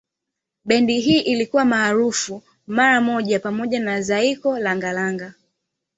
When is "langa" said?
4.59-4.91, 4.93-5.33